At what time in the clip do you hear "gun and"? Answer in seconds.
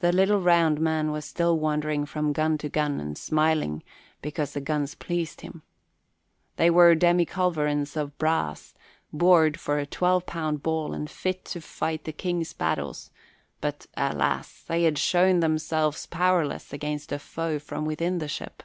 2.68-3.16